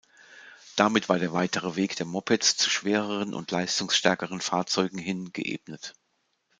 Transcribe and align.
Damit 0.77 1.09
war 1.09 1.19
der 1.19 1.31
weitere 1.31 1.75
Weg 1.75 1.95
der 1.97 2.07
Mopeds 2.07 2.57
zu 2.57 2.71
schwereren 2.71 3.35
und 3.35 3.51
leistungsstärkeren 3.51 4.41
Fahrzeugen 4.41 4.97
hin 4.97 5.31
geebnet. 5.31 5.93